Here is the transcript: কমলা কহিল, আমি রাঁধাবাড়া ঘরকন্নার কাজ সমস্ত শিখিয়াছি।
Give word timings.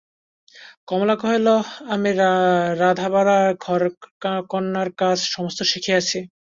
কমলা 0.87 1.15
কহিল, 1.21 1.47
আমি 1.93 2.09
রাঁধাবাড়া 2.81 3.37
ঘরকন্নার 3.65 4.89
কাজ 5.01 5.17
সমস্ত 5.33 5.59
শিখিয়াছি। 5.71 6.19